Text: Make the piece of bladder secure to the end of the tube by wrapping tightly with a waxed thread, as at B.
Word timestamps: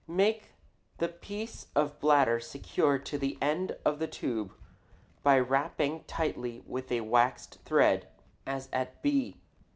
Make 0.07 0.53
the 0.97 1.09
piece 1.09 1.67
of 1.75 1.99
bladder 1.99 2.39
secure 2.39 2.97
to 2.97 3.19
the 3.19 3.37
end 3.39 3.77
of 3.85 3.99
the 3.99 4.07
tube 4.07 4.51
by 5.21 5.37
wrapping 5.37 6.05
tightly 6.05 6.63
with 6.65 6.91
a 6.91 7.01
waxed 7.01 7.59
thread, 7.65 8.07
as 8.43 8.67
at 8.73 9.03
B. 9.03 9.37